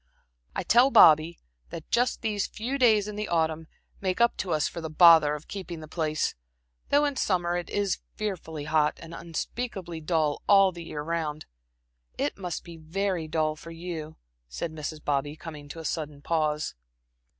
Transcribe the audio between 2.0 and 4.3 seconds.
these few days in the autumn make